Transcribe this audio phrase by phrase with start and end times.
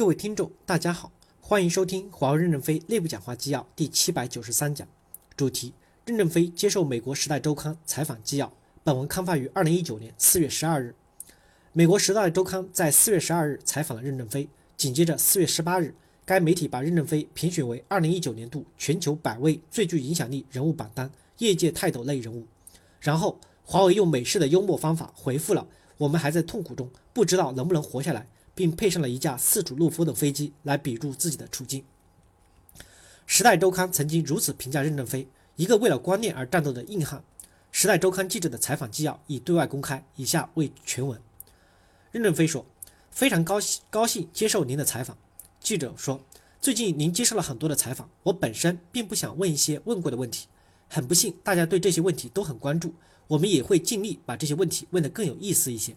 [0.00, 4.88] 各位听众，大家好，欢迎收听华为任正非内部讲话纪要第七百九十三讲，
[5.36, 5.74] 主题：
[6.06, 8.50] 任正非接受美国《时代周刊》采访纪要。
[8.82, 10.94] 本文刊发于二零一九年四月十二日。
[11.74, 15.94] 美国《时代周刊》在四月十二日采访了任正非，紧接着四月十八日，
[16.24, 22.46] 该媒体把任正非评选为二零一九年度全球百位最具影响力人物榜单，业界泰斗类人物。
[23.00, 25.66] 然后，华为用美式的幽默方法回复了
[25.98, 28.26] ：“我们还在痛苦中，不知道能不能活下来。”
[28.60, 31.80] 并配上了一架四主陆夫的飞机来比注自己的处境。
[33.24, 35.26] 《时代周刊》曾经如此评价任正非：
[35.56, 37.20] 一个为了观念而战斗的硬汉。
[37.72, 41.18] 《时代周刊》记者的采访纪要已对外公开，以下为全文。
[42.12, 42.66] 任正非说
[43.10, 45.16] ：“非常高兴高兴接受您的采访。”
[45.58, 46.20] 记者说
[46.60, 50.48] ：“最近您接受了很多的采访，我本身并不想问一些问过的问题。
[50.86, 52.92] 很不幸，大家对这些问题都很关注，
[53.28, 55.96] 我们也会尽力把这些问题问得更有意思一些。”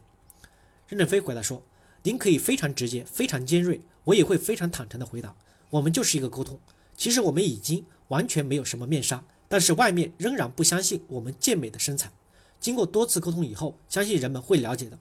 [0.87, 1.61] 任正非回答说。
[2.03, 5.35] 您可以非常直接、非常尖锐，我也会非常坦诚地回答。
[5.69, 6.59] 我们就是一个沟通。
[6.95, 12.11] 其实我们已经完全没有什么面纱，但是外面仍然不相信我们健美的身材。
[12.59, 14.99] 经过多次沟通以后，相信人们会了解的。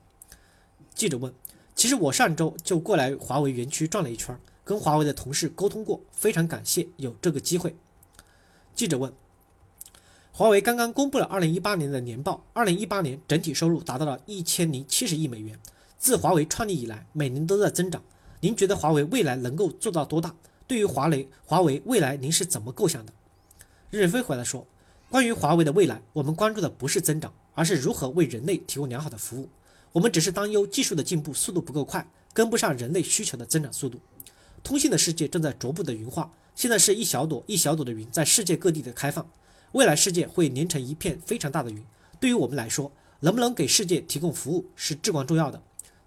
[0.94, 1.32] 记者问
[1.74, 7.74] ：“其实我上周就过来华为园区转了一圈，跟华为的同事沟通过，非常感谢有这个机会。”
[8.74, 9.12] 记者问
[10.32, 15.58] ：“华为刚刚公布了2018年的年报，2018年整体收入达到了一千零七十亿美元。”
[16.02, 18.02] 自华为创立以来，每年都在增长。
[18.40, 20.34] 您觉得华为未来能够做到多大？
[20.66, 23.12] 对于华为，华为未来您是怎么构想的？
[23.88, 24.66] 任正非回来说
[25.08, 29.48] ：“关于华为的未来，我们关注的不是增长，而是如何为人类提供良好的服务。
[29.92, 34.00] 我们只是担忧技术的进步速度不够快，跟不上人类需求的增长速度。
[34.64, 39.24] 通信的世界正在逐步的云化，现在是一小朵一小朵的云在世界各地的开放，
[39.70, 41.80] 未来世界会连成一片非常大的云。
[42.18, 45.62] 对于我们来说，能不能给世界提供服务是至关重要的。”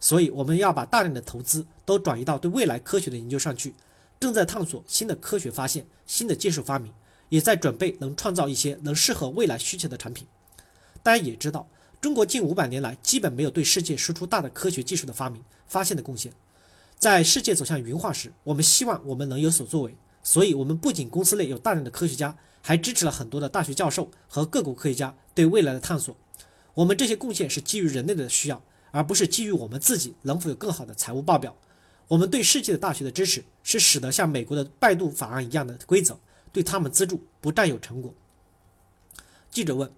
[0.06, 3.74] 所以我们要把大量的投资都转移到对未来科学的研究上去，
[4.20, 6.94] 正在探索新的科学发现、新的技术发明，
[7.30, 10.28] 也在准备能创造一些能适合未来需求的产品。
[11.02, 11.68] 大家也知道，
[12.00, 16.32] 中国近五百年来基本没有对世界输出大的科学技术的发明、发现的贡献。
[17.00, 19.96] 在世界走向云化时，我们希望我们能有所作为。
[20.22, 26.16] 所以，我们不仅公司内有大量的科学家，还支持了很多的大学教授和各国科学家对未来的探索。
[26.76, 28.62] 我们这些贡献是基于人类的需要。
[28.96, 31.54] 而不是基于我们自己能否有更好的财务报表。
[32.08, 36.18] 我们对世界的大学的支持是使得像美国的拜杜法案一样的规则，
[36.54, 38.14] 对他们资助不占有成果。
[39.52, 39.92] 记者问：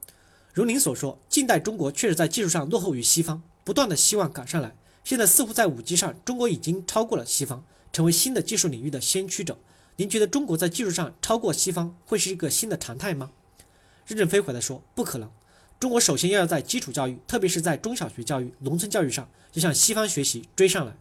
[0.52, 4.76] 如您所说，近代中国确实在技术上落后于西方，不断的希望赶上来。
[5.04, 7.64] 现在似乎在五 G 上，中国已经超过了西方，
[7.94, 9.60] 成为新的技术领域的先驱者。
[9.98, 13.30] 您觉得中国在技术上超过西方会是一个新的常态吗？
[14.08, 15.30] 任正非回答说：不可能。
[15.80, 20.98] 中国首先要在基础教育，特别是在中小学教育、农村教育上，要向西方学习追上来。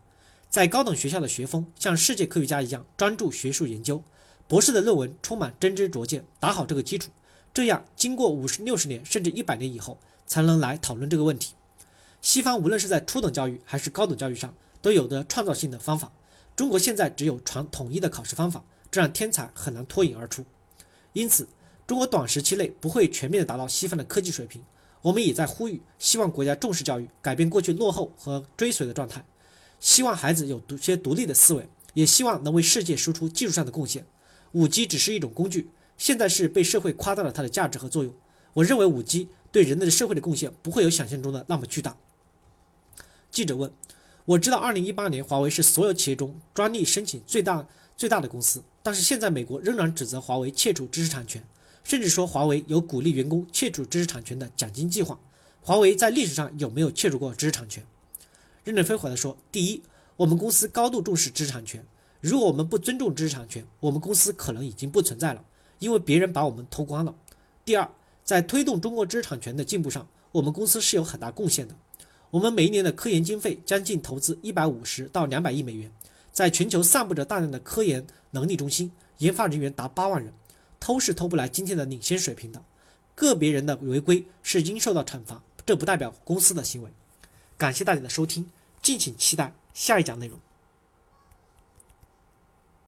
[0.50, 4.02] 在高等学校的学风，像世界科学家一样专注学术研究，
[4.46, 7.10] 博士的论文充满真知灼见，打好这个基础。
[7.54, 11.54] 这样，经过五十六十年甚至一百年以后，才能来讨论这个问题。
[12.20, 16.12] 西方无论是在初等教育还是高等教育上，都有着创造性的方法。
[16.54, 20.44] 中国现在只有传统一的考试方法，这让天才很难脱颖而出。
[21.14, 21.48] 因此。
[21.86, 24.60] 中国短时期内不会全面的达到西方的科技水平，
[25.02, 29.24] 我们也在呼吁，希望国家重视教育，改变过去落后和追随的状态，
[29.78, 34.04] 希望孩子有独些独立的思维，也希望能为世界输出技术上的贡献。
[34.50, 38.12] 五 G 只是一种工具，现在是被社会夸大了它的价值和作用。
[38.54, 41.96] 我认为五 G 对人类的社会的贡献不会有想象中的那么巨大。
[43.30, 43.70] 记者问：
[44.24, 47.64] 我知道二零一八年华为是所有企业中专利申请最大
[47.96, 51.46] 最大的公司，但是现在美国仍然指责华为窃取知识产权。
[51.86, 55.16] 甚至说华为有鼓励员工窃取知识产权的奖金计划。
[55.62, 57.86] 华为在历史上有没有窃取过知识产权？
[58.64, 59.80] 任正非回答说：第一，
[60.16, 61.86] 我们公司高度重视知识产权。
[62.20, 65.44] 如果我们不尊重知识产权，我们公司可能已经不存在了，
[65.78, 67.14] 因为别人把我们偷光了。
[67.64, 67.88] 第二，
[68.24, 71.76] 在推动中国知识产权的进步上，我们公司是有很大贡献的。
[72.32, 75.92] 我们每一年的科研经费将近投资一百五十到两百亿美元，
[76.32, 80.32] 在全球散布着大量的科研能力中心，研发人员达八万人。
[80.86, 82.62] 偷是偷不来今天的领先水平的，
[83.16, 86.88] 个别人的违规是应受到惩罚，这不代表公司的行为。
[87.58, 88.48] 感谢大家的收听，
[88.80, 90.38] 敬请期待下一讲内容。